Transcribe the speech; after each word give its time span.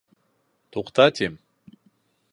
Туҡта, 0.77 1.07
тим!.. 1.21 1.37